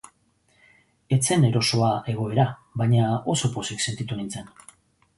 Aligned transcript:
Ez 1.17 1.19
zen 1.27 1.45
erosoa 1.51 1.91
egoera 2.15 2.49
baina 2.83 3.13
oso 3.37 3.55
pozik 3.59 3.89
sentitu 3.89 4.23
nintzen. 4.23 4.55